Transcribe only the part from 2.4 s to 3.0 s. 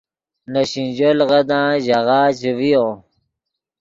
ڤیو